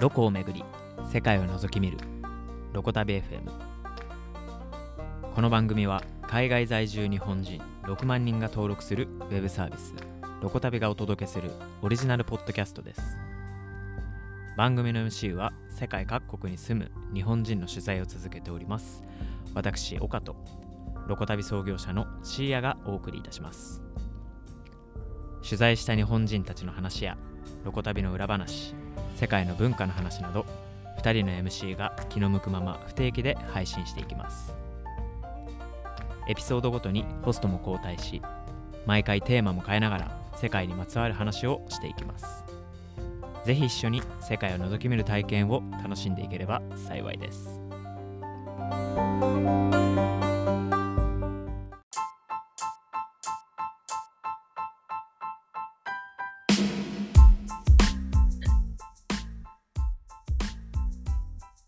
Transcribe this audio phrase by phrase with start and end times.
[0.00, 0.64] ロコをめぐり
[1.12, 1.98] 世界を覗き見る
[2.72, 3.48] ロコ旅 FM
[5.34, 9.94] この番組は海外在住日本人6万人が登録するウェブサービス
[10.42, 13.00] ロコ旅がお届けするオリジナルポッドキャストです。
[14.58, 19.02] 番組の MC は世界各国に住む日本人の取材を続けております。
[19.54, 20.36] 私岡と
[21.06, 23.80] ロコ旅創業者のシーヤがお送りいたします。
[25.42, 27.16] 取材した日本人たちの話や
[27.64, 28.74] ロコ旅の裏話
[29.16, 30.44] 世界の文化の話など
[30.98, 34.54] 2人の MC が気の向くまま不定期で配信していきます。
[36.28, 38.22] エピソードごとにホストも交代し
[38.86, 42.44] 毎回テーマも変えながら世界にまつわる話をしていきます。
[43.44, 47.60] ぜひ一緒に世界を覗き見る体験を楽しんでいければ幸いです。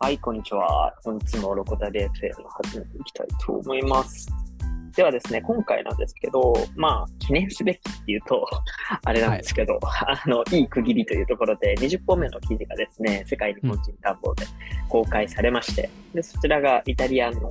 [0.06, 0.94] はい、こんにちは。
[1.02, 4.28] 本日もロコタレ FM を始めていきたいと思います。
[4.94, 8.46] ではですね、今回なんですけど、まあ、記念すべきっていうと、
[9.04, 14.46] あれなんですけど、あの、いい区切りというところで、20本目の記事がですね、世界日本人探訪で
[14.88, 17.50] 公開されまして、で、そちらがイタリアの、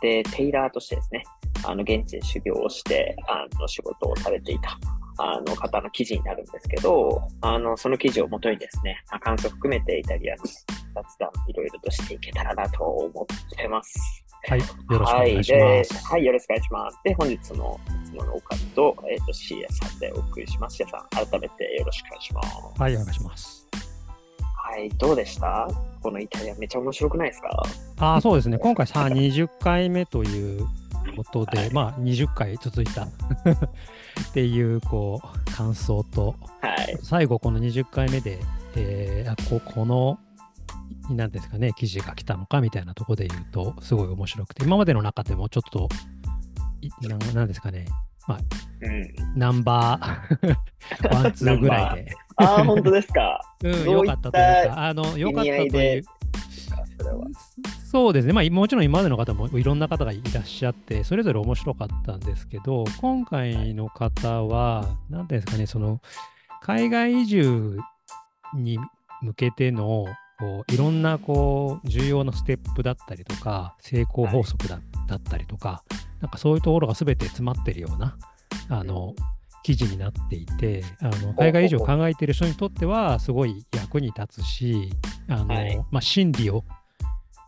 [0.00, 1.22] で、テイラーとしてですね、
[1.64, 4.76] あの、現地で修行をして、あの、仕事をされていた、
[5.18, 14.24] あの、方の記事になるんですけど、あの、その記事をもとにですね、まあ、感想を含めてイタリアの雑談いろいろとしていけたらなと思ってます。
[14.48, 15.90] はい、よろしくお願いしはい、ます。
[15.92, 16.98] ではい、よろしくお願いします。
[17.04, 17.40] で、本日のい
[18.06, 20.76] つもの岡と、えっ、と、シーエさんでお送りします。
[20.76, 22.80] シーエさん、改めてよろしくお願いします。
[22.80, 23.68] はい、お願いします。
[24.64, 25.68] はい、どうでした？
[26.02, 27.62] このイタリアめっちゃ面白くないですか？
[27.98, 28.58] ああ、そうですね。
[28.58, 30.66] 今回さ、20回目という
[31.12, 33.08] ことで、まあ、20回続いた っ
[34.32, 36.98] ていう、こう、感想と、はい。
[37.02, 38.38] 最後、この20回目で、
[38.76, 40.18] えーあここの、
[41.10, 45.88] なんですかね、記事が来たのかみたいなところで言うと、すごい面白くて、今までの中でもちょっと、
[46.80, 47.86] いななんですかね、
[48.80, 49.14] うん。
[49.36, 53.40] ナンバー ワン、ツーぐらいで、ああ、本当ですか。
[53.62, 56.02] うん、どういった良かったというか、あの、良かったといいうで。
[57.92, 66.00] そうですね、まあ、もちろん今までの方もいろんな方がいらっしゃって、それぞれ面白かったんですけど、今回の方は、何ていうんですかね、その
[66.62, 67.78] 海外移住
[68.54, 68.78] に
[69.20, 70.06] 向けての
[70.38, 75.84] こういろんなこう重要なステップだったりとか、成功法則だ,、だったりとか、
[76.22, 78.16] なんかそういうところが全て詰まってるような
[78.70, 79.14] あの
[79.64, 84.94] 記事になっていて、あの海外移住を考えている人にとっては、すごい役に立つし、
[85.28, 85.76] あのはい。
[85.90, 86.64] まあ、真理を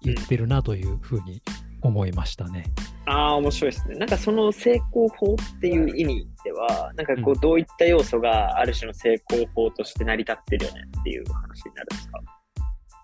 [0.04, 1.42] 言ってるなというふうに
[1.82, 2.64] 思いましたね。
[3.06, 3.96] ああ、面白いですね。
[3.96, 12.20] なんかその成功法っていう意味では、なんかこうう、どういった要素がある種の成功法として成り立ってるよねっていう話になるんですか？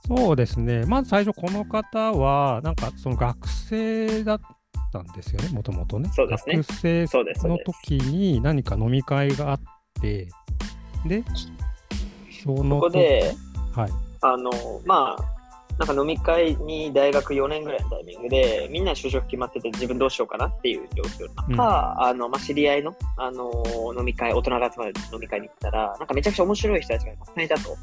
[0.06, 0.84] そうですね。
[0.87, 4.41] まず最初、この方は、なんかその学生だっ
[4.93, 6.11] たんですよね、もともとね。
[6.15, 7.06] そうですね学生
[7.49, 9.61] の時に何か飲み会があっ
[10.00, 10.28] て、
[11.06, 11.22] で、
[12.43, 13.34] そのここで、
[13.75, 13.91] はい。
[14.22, 14.50] あの、
[14.84, 15.39] まあ、
[15.80, 23.50] なんか飲み会に大学4年ぐらいのタイミングで、みんな就職決まってて自分どうしようかなっていう状況の中、あの、まあ、知り合いの、あの、
[23.98, 27.76] 飲み会、大人が集まる飲み会に行ったら、なんかめちゃくちゃ面白い人たちがたくさんいたと。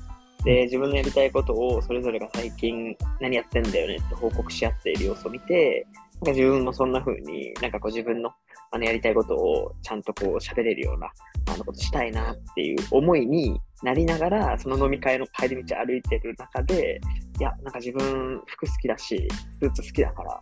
[0.44, 8.32] で、自分のやりたいことをそれぞれが最近何やってんだよねって報告し合っている様子を見て、なんか自分もそんな風に、なんかこう自分の
[8.70, 11.10] あのやりたいことをちゃんとこう喋れるような
[11.52, 17.00] あのことしたいなっていう思いになりながら、その飲み会の帰り道歩いてる中で、
[17.40, 19.28] いや、なんか自分服好きだし、
[19.60, 20.42] スーツ好きだから、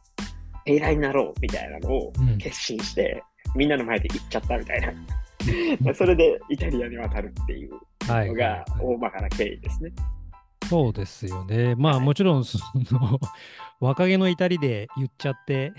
[0.65, 3.21] 平ラになろうみたいなのをうん決心して、
[3.55, 4.93] みんなの前で行っちゃったみたいな。
[5.93, 7.73] それでイタリアに渡るっていう
[8.07, 9.91] はいのが大まかな経緯ですね。
[10.67, 11.75] そうですよね。
[11.75, 12.57] まあ、はいもちろん、そ
[12.91, 13.19] の、
[13.79, 15.73] 若気の至りで言っちゃって、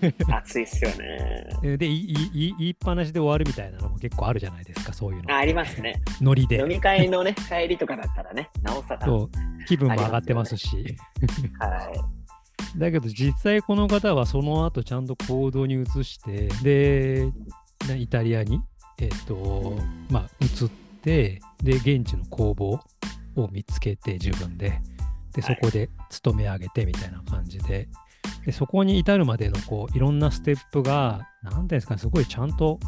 [0.32, 1.46] 熱いっすよね。
[1.62, 5.34] で、でいいいい言いっぱなしで終わるみたいなのも結構あるじゃないですか、そういうの。
[5.34, 6.02] あありますね。
[6.20, 6.68] ノリで飲。
[6.68, 9.00] み会のね、 帰りとかだったらね、なおさら。
[9.00, 9.30] はそう、
[9.66, 10.80] 気分も上がってますし。
[10.80, 10.86] い。
[12.78, 17.30] だけど実際この方はその後ちゃんと行動に移して、で、
[17.88, 18.60] なイタリアに、
[18.98, 19.78] えっ、と、
[20.10, 20.68] まあ、移っ
[21.02, 22.80] て、で、現地の工房
[23.36, 24.80] を見つけて自分で、
[25.34, 27.88] で、そはいこで勤め上げてみたいな感じで、
[28.44, 32.78] でそこに至るまでのこういろんなステップが、なんていうんですかね、すごいちゃんと、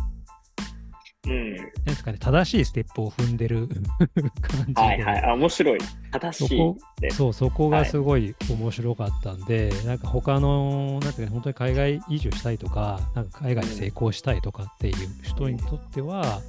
[1.27, 1.57] うん。
[1.57, 3.69] なんですかね、正しいステップを踏んでる
[4.41, 5.25] 感じで、はいはい。
[5.25, 5.79] あ、面白い。
[6.11, 16.41] 正しいそう、そこがすごい面白かったんで、なんか他の、なんていうか、本当に海外移住したいとか、なんか海外で成功したいとかっていう人にとっては、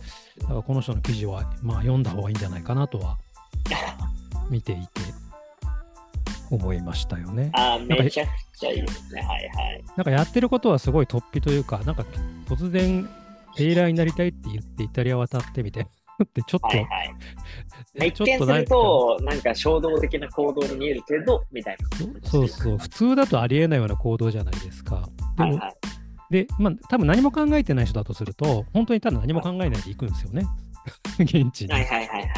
[0.43, 3.17] なんかこの人の記事は、まあ読んだ方がいいんじゃないかなとは
[4.49, 5.01] 見ていて
[6.51, 7.51] 思いましたよね。
[7.53, 9.21] ああ、めちゃくちゃいいですね。
[9.21, 9.83] はいはい。
[9.95, 12.03] なんかやってることはすごい突飛というか、なんか
[12.47, 13.09] 突然、
[13.55, 15.89] テイラーになりたいって言ってイタリア渡ってみたいな。
[16.23, 17.15] ってちょっと、はいはい。
[18.09, 22.29] 一見すると、なんか衝動的な行動に見えるけど、みたいな。
[22.29, 25.07] そうそう、普通だとありえないような行動じゃないですか。
[25.37, 25.73] でも、はいはい、
[26.29, 30.45] で、まあ、多分何も考えてない人だとすると、本当にただ何も考えないで行くんですよね。
[31.19, 31.73] 現地に。
[31.73, 32.29] はいはいはいはい。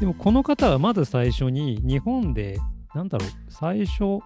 [0.00, 2.58] でも、この方はまず最初に、日本で、
[2.94, 4.20] なんだろう、最初、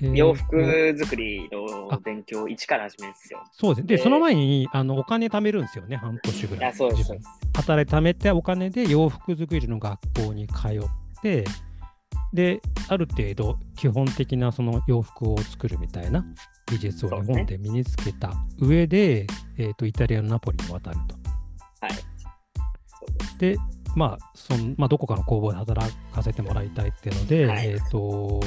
[0.00, 3.44] えー、洋服作りの勉強を一から始めるんですよ。
[3.52, 3.86] そうです。
[3.86, 6.70] で、その前にあのお金貯めるんですよね、半年ぐらい。
[6.70, 7.12] あそうです。
[7.56, 11.44] 働いて貯めてお金で洋服作りの学校に通って、
[12.32, 16.24] で、ある程度基本的なその洋服を作るみたいな
[16.66, 19.26] 技術を日本で身につけた上で、でね、
[19.58, 21.14] えーと、イタリアのナポリに渡ると。
[21.80, 23.38] はい。
[23.38, 23.56] で、
[23.94, 28.40] まあそのまあ、どこかの工房で働かせてもらいたいっていうので、はい、えーと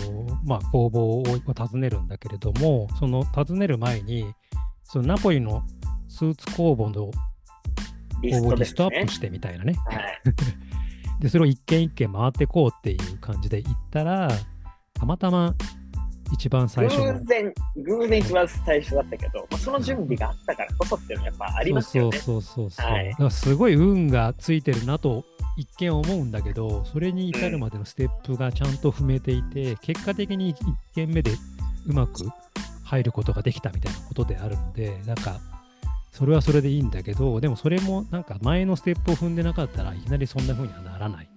[0.43, 4.33] まあ、工房を訪ねるんだけれども、その訪ねる前に、
[4.83, 5.63] そのナポリの
[6.07, 7.11] スーツ工房の
[8.21, 9.73] 工房リストアップしてみたいなね。
[9.85, 10.21] はい、
[11.21, 14.29] で、それを一軒一軒回ってこうっていう感じで行ったら、
[14.93, 15.55] たまたま
[16.31, 22.17] 一番最初偶然、偶然一番最初だったけど、まあ、その準備があったからこそっていうのはやっぱありますよね。
[22.17, 22.91] そうそうそうそう。
[22.91, 25.23] はい、だからすごい運がついてるなと
[25.55, 30.57] 一見思うんだけど、それに至るまでのステップがちゃんと踏めていて、結果的に1
[30.95, 31.31] 軒目で
[31.87, 32.29] うまく
[32.83, 35.39] 入ることができたみたいなことであるので、なんか、
[36.11, 41.29] それはそれでいいんだけど、でもそれもなんか前のステップを踏んでなかったらいきなりそんな風にはならない。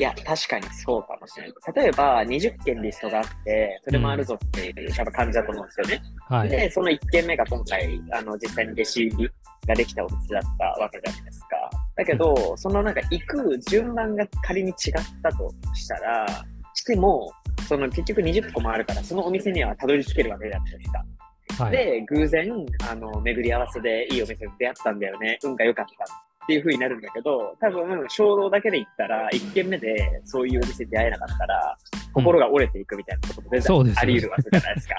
[0.00, 1.54] いや、確かにそうかもしれない。
[1.76, 6.02] 例えば、20件リストがあって、それもあるぞっていう、多分感じだと思うんですよね。
[6.26, 9.30] はい、で、その1件目が今回、あの、実際にレシーブ
[9.68, 11.48] ができたお店だったわけじゃないですか。
[11.96, 14.74] だけど、そのなんか行く順番が仮に違っ
[15.22, 16.26] たとしたら、
[16.72, 17.30] しても、
[17.68, 20.90] その結局20個もあるから、そのお店にはたどり着けるわけじゃないです
[21.58, 21.64] か。
[21.64, 22.50] はい、で、偶然、
[22.90, 25.38] あの、巡り合わせでいいお店に出会ったんだよね。
[25.44, 31.76] 運が良かったっていう風になるんだけど、多分、衝動だけで言ったら、1軒目でそういうお店に出会えなかったら、
[32.12, 34.94] 心が折れていくみたいなことも全然あり得るわけじゃないですか。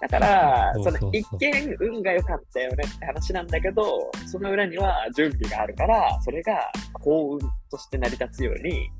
[0.08, 7.38] だから、その一見運が良かったよねって話なんだけど、その裏には準備があるから、それが幸運
[7.70, 8.90] として成り立つように、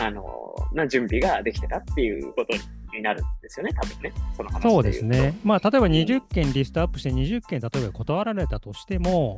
[0.00, 0.24] あの、
[0.72, 2.56] な準備ができてたっていうこと
[2.96, 4.12] になるんですよね、多分ね。
[4.34, 5.38] その話そうですね。
[5.44, 9.36] まあ、例えば20件リストアップして20件例えば断られたとしても、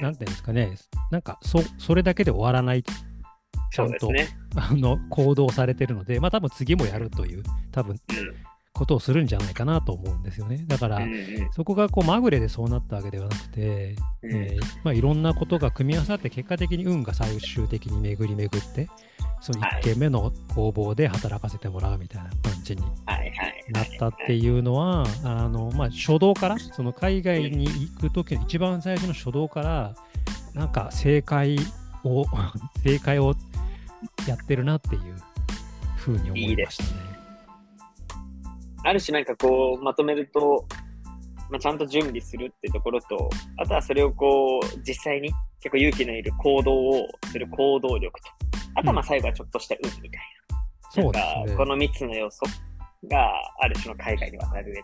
[0.00, 0.76] なんていうんですかね、
[1.10, 7.42] なんかそそれだけで終わらない、ちゃんと、ね、あの行動されてるので、まあ多分次もやるという、
[7.72, 7.96] 多分、
[8.76, 10.64] ことをするんじゃないかなと思うんですよね。
[10.66, 18.88] だから、うんうん、そこがこうまぐれでそうなったわけではなくて、うん、えー、まあ、いろんなことが組み合わさって結果的に運が最終的に巡り巡って
[19.40, 22.82] その1軒目の工房で働かせてもらうみたいな感じに
[23.70, 29.94] なったっていうのは、あのまあ、初動から、その海外に行く時の一番最初の初動から、
[30.54, 31.58] なんか正解
[32.04, 32.24] を、
[32.82, 33.34] 正解を
[34.26, 35.14] やってるなっていう
[35.96, 36.90] ふうに思いましたね。
[36.90, 37.16] いい
[38.86, 40.64] ある種なんかこう、まとめると、
[41.50, 45.30] まあ、ちゃんと準備するっていうところと、あとはそれをこう、実際に
[45.60, 48.45] 結構勇気のいる行動をする行動力と。
[48.76, 50.20] あとはまあ最後はちょっとした運みたい
[50.50, 50.56] な。
[50.90, 51.56] そうですね。
[51.56, 52.46] この3つの要素
[53.08, 54.74] がある種の海外に渡る上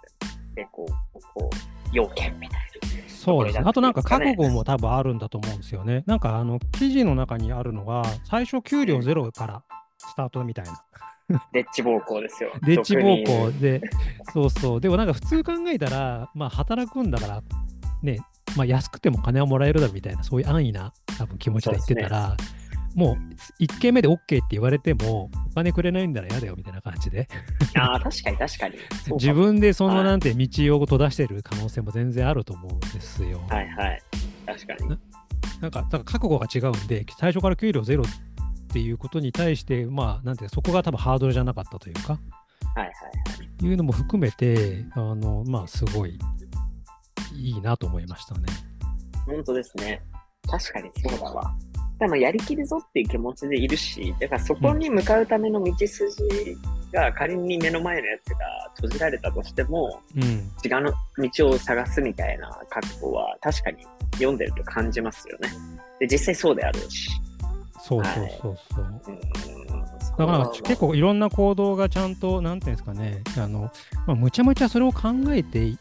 [0.54, 1.56] で、こう、こう、
[1.92, 3.08] 要件みたいな。
[3.08, 3.64] そうですね。
[3.66, 6.02] あとなんか覚悟も多分あるんだと思うんですよね。
[6.06, 9.62] なんかあの記事の中にあるのが、最初給料ゼロから
[9.98, 10.82] スタートみたいな。
[11.52, 12.52] デッチ暴行ですよ。
[12.62, 13.80] デッチ暴行で、
[14.32, 14.80] そうそう。
[14.80, 17.42] でもなんか普通考えたら、まあ働くんだから、
[18.02, 18.18] ね、
[18.56, 22.36] まあ安くても金はもらえるだろうみたいな、そういう安易な多分気持ちで言ってたら、
[22.94, 23.16] も
[23.60, 27.28] う1件目で OK って言われても、お金くれないんなら嫌だよみたいな感じで。
[27.76, 28.76] ああ、確かに確かに。
[29.12, 33.40] 自分でそのなんて道を閉ざしてる可能性も全然あると思うんですよ。
[33.48, 34.02] はいはい。
[34.46, 34.88] 確かに。
[34.88, 34.98] な
[35.60, 42.14] なんか、か覚悟が違うんで、最初から給料ゼロっていうことに対して、まあ、なんていうそこが多分ハードルじゃなかったというか、
[42.74, 42.92] はいはいは
[43.62, 43.64] い。
[43.64, 46.18] いうのも含めて、あの、まあ、すごい
[47.34, 48.46] いいなと思いましたね。
[49.26, 50.02] 本当ですね。
[50.48, 51.54] 確かにそうだわ。
[52.02, 56.12] でもやりきるぞっていう気持ちでいるし、だからそこに向かうための道筋
[56.92, 58.38] が仮に目の前のやつが
[58.74, 60.92] 閉じられたとしても、うん、違う
[61.30, 65.48] 道を探すみたいな覚悟は確かに読んでると感じますよね。
[66.00, 67.08] で、実際そうであるし。
[67.80, 68.84] そうそうそうそう。
[68.84, 73.70] はい、だから結構いろんな行動がちゃんと、なんていうんですかね、あの、
[74.08, 75.72] まあ、むちゃむちゃそれを考えて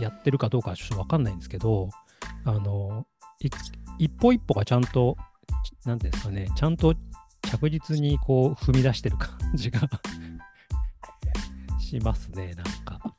[0.00, 1.90] やってるかどうかはちょっとわかんないんですけど、
[2.46, 3.06] あの、
[3.98, 5.18] 一歩一歩がちゃんと
[5.84, 6.94] なんですかね、ちゃんと
[7.42, 9.80] 着実にこう踏み出してる感じが
[11.78, 13.16] しますね、なんか。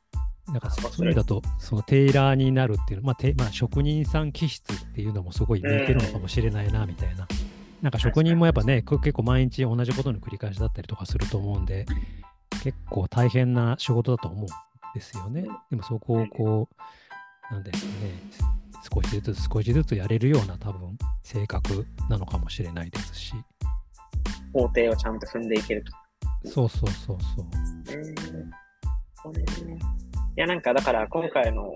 [0.48, 7.28] なんかあそういう意味だと、そのテイラーになるっていうの、まあてまあ、職人さん気質っていうのもすごい向いてるのかもしれないな、みたいな。
[7.82, 11.86] なんか職人もやっぱね、こ結構毎日同じことの繰り返しだったりとかすると思うんで、
[12.64, 14.46] 結構大変な仕事だと思うん
[14.94, 15.46] ですよね。
[15.70, 16.74] でもそこをこう、
[17.50, 18.12] なんですかね、
[18.92, 23.34] 少しずつ少しずつやれるような多分性格なのかもしれないですし。
[24.52, 25.92] 工程をちゃんと踏んでいけると。
[26.50, 27.46] そうそうそうそう。
[27.96, 28.50] うん
[29.20, 29.44] そうね
[30.36, 31.74] いや、なんかだから今回の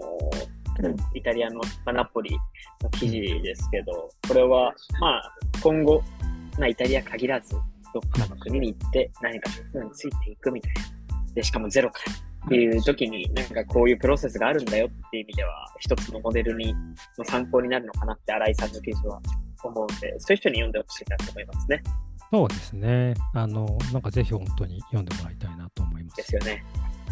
[1.14, 2.38] イタリアの、まあ、ナポリ
[2.80, 6.02] の記事ですけど、これはまあ今後、
[6.58, 7.54] まあ、イタリア限らず、
[7.92, 10.80] どっかの国に行って何かについていくみたいな。
[11.34, 12.12] で、しかもゼロから
[12.46, 16.74] っていう時に、なんかこういうプロセスがあるんだよっていう意味では、一つのモデルに
[17.18, 19.20] の参考になるのかなって新井さんの記事は
[19.62, 21.82] 思うんで、そういう人に読んでほしいなと思いますね。
[22.30, 23.14] そうですね。
[23.34, 26.16] あの、なんかぜひ本当に読んでもらいたいなと思います。
[26.16, 26.64] ですよね。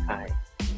[0.07, 0.29] はい。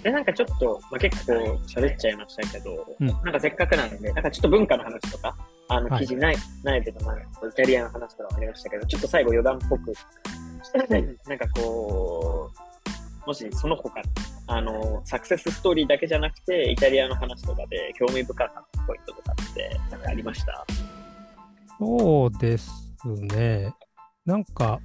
[0.02, 1.32] で、なんかちょっと、まあ、結構
[1.66, 5.36] 喋っちゃいましたけど、うんなんかせっかくなんで、なんかちょっと文化の話とか、
[5.68, 7.20] あの、はい記事ない、ないけど、まあ、イ
[7.56, 9.92] タリアの話とかもありましたけど、ちょっと最後余談っぽく、
[11.28, 12.50] なんかこ
[13.24, 14.02] う、もしその他、
[14.54, 20.66] あの、サクセスストーリーだけじゃなくて、イタリアの話とかで興味深かったポイントとかって、なんかありました？
[21.78, 22.70] そうです
[23.06, 23.74] ね。
[24.26, 24.78] なんか、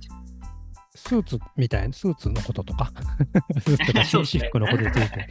[0.96, 2.92] スーツみたいな、スーツのこととか、
[3.60, 4.26] スーツとか そうですね。
[4.26, 5.28] 紳士服のことについて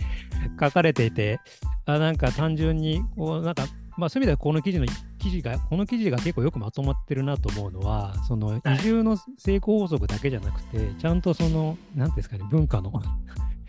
[0.61, 1.41] 書かれていて、
[1.87, 3.65] あなんか単純に、こう、なんか、
[3.97, 4.87] まあそういう意味ではこの記事の、
[5.19, 12.93] 記事が、この記事が結構よくまとまってるなと思うのは、その移住の成功法則だけじゃなくて、ちゃんとその、なんていうんですかね、文化の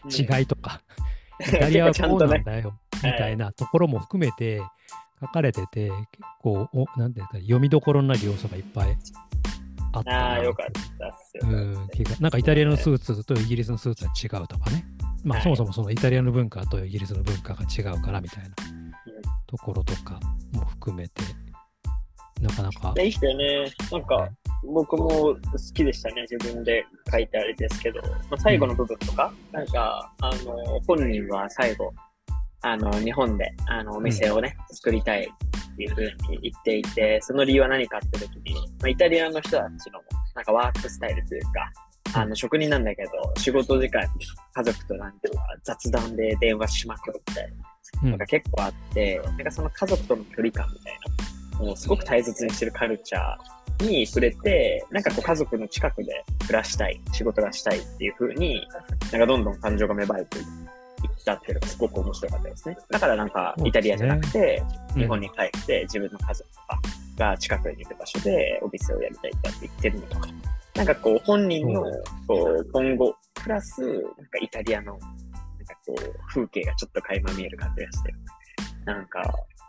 [0.05, 0.81] 違いとか、
[1.39, 4.61] イタリアはこうなんだよ、みたいなところも含めて
[5.19, 6.05] 書かれてて、結
[6.41, 8.97] 構、おなんていうかね、読みどころになる要素がいっぱい
[9.93, 10.65] あったなああ、よかっ
[10.99, 11.73] たっすよ、うん、
[12.19, 14.85] なんかイタリアのスーツとイギリスのスーツは違うとかね。
[15.23, 15.43] まあ、はい。
[15.43, 18.49] そもそもそのイタリアの文化とイギリスの文化が違うからみたいな
[19.47, 20.19] ところとか
[20.53, 21.23] も含めて、
[22.41, 22.93] なかなか。
[22.97, 23.71] いいっすよね。
[23.91, 24.29] なんか、
[24.63, 25.37] 僕も好
[25.73, 26.25] きでしたね。
[26.29, 31.93] 自分で書いてあれですけど、まあ、最後の部分とか、なんか、あの、本人は最後、
[32.61, 40.01] あの、日本で、あの、お店をね、作りたいっていうふうに言っていて、その理由は何かって時に、まあ、イタリアの人たちの、
[40.35, 41.71] なんかワークスタイルというか、
[42.13, 44.07] あの、職人なんだけど、仕事時間に
[44.53, 47.53] 家族となんていうか、雑談で電話しまくるみたい
[48.01, 50.99] なのが結構あって、なんかその家族との距離感みたい
[51.59, 58.67] な、もうすごく大切にしてるカルチャーに触れて、なんかこう家族の近くで暮らしたい、仕事がしたいっていう風に、
[59.11, 60.45] なんかどんどん感情が芽生えていっ
[61.25, 62.77] たっていうのがすごく面白かったですね。
[62.89, 64.63] だからなんかイタリアじゃなくて、
[64.95, 65.01] うん。
[65.01, 66.79] 日本に帰って自分の家族とか
[67.17, 70.27] が近くにいる場所でお店をやりたいって言ってるのとか、
[70.75, 71.83] なんかこう本人の
[72.27, 75.07] こう今後、プラスなんかイタリアのなんか
[75.85, 78.13] こう風景がちょっと垣間見える感じがして、
[78.85, 79.23] なんか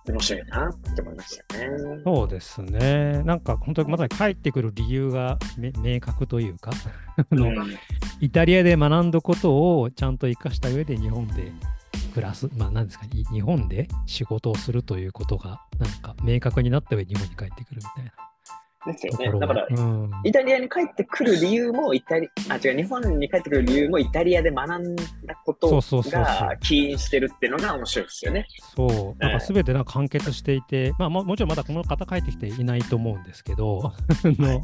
[0.07, 1.69] 面白いなって思いましたね。
[2.05, 3.23] そうですね。
[3.25, 6.71] なんか本当にまさに帰ってくる理由がめ明確というか、
[7.19, 7.77] あのうん
[8.21, 11.53] イタリアで学んだことをちゃんと生かした上で日本で
[12.15, 18.28] 暮らす、まあ何ですか、い日本で仕事をするということがなんか明確になった上で日本に帰ってくるみたいな
[18.93, 19.17] ですよ。
[19.19, 25.05] ねだからが、うん、イタリアに帰ってくる理由もイタリあ違う日本に帰ってくる理由もイタリアで学んだ
[25.45, 28.47] ことが起因してるっていうのが面白いですよね。
[28.75, 33.93] そう、なんか全てなんか完結していて、まあももちろんまだこの方帰ってきていないと思うんですけど、 あ
[34.25, 34.63] の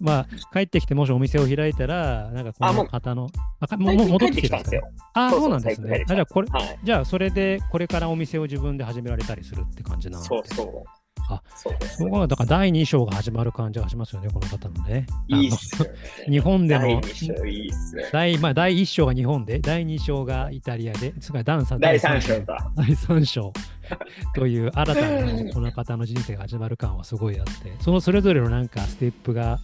[0.00, 3.28] まあ帰ってきてもしお店を開いたら、なんかこの方の、
[3.60, 4.88] あかもう戻っててきたんですよ。
[5.14, 6.04] ああ、そうなんですね。
[6.06, 6.78] じゃあこれ、はい。
[6.82, 10.28] じゃあそれでこれからお店を自分で始められたりするって感じなんで。
[10.28, 11.03] そうそう。
[11.30, 11.96] あそうです。
[11.98, 15.06] そうかだから第2章が始まる感じがしますよね、この方のね。
[15.28, 15.94] いいっすよね。
[16.28, 18.08] 日本での第二章いいっすね。
[18.12, 22.70] 第まあ、第1章が日本で、第2章がイタリアで、つまり第3第三章だ。
[22.76, 23.52] 第3章
[24.34, 29.60] という新たなこの方の人生が始まる感はすごいあって、そのそれぞれのなんかステップが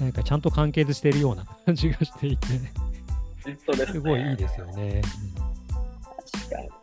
[0.00, 2.46] なんかちゃんと完結しているような感じがしていて。
[3.86, 5.00] すごいいいですよね。
[6.32, 6.77] 確かに。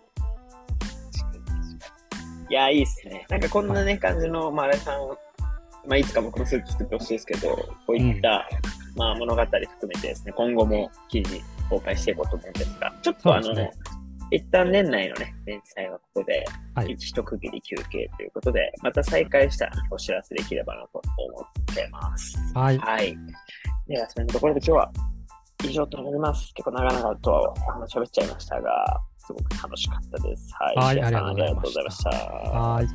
[2.55, 3.25] いや、いいっすね。
[3.27, 8.47] なんかこんなね、感じの、まあ、新井さん、まあ、いつか僕のスーツ作ってほしいですけど、こういった、
[8.95, 13.71] まあ、物語含めてですね、今後も記事公開していこうと思うんですが、ちょっとあの、ね
[14.31, 22.38] 一旦年内のね、連載はここで、はい一区切り休憩ということで、また再開したらお知らせできればなと思ってます。
[22.53, 22.77] はい。
[22.77, 23.17] はい。
[23.85, 24.91] では、そのところで今日は
[25.65, 26.53] 以上となります。
[26.53, 30.53] 結構長々とあの喋っちゃいましたが、すごく楽しかったです。
[30.53, 30.75] はい。
[30.75, 32.10] はい、ありがとうございました。
[32.10, 32.88] はい。